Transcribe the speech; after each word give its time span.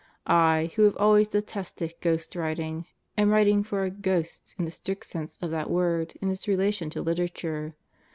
I, 0.25 0.71
who 0.75 0.81
have 0.85 0.97
always 0.97 1.27
de 1.27 1.43
tested 1.43 1.93
ghost 2.01 2.35
writing, 2.35 2.87
am 3.19 3.29
writing 3.29 3.61
for 3.63 3.83
a 3.83 3.91
"ghost" 3.91 4.55
in 4.57 4.65
the 4.65 4.71
strict 4.71 5.05
sense 5.05 5.37
of 5.43 5.51
that 5.51 5.69
word 5.69 6.15
in 6.23 6.31
its 6.31 6.47
relation 6.47 6.89
to 6.89 7.03
literature. 7.03 7.75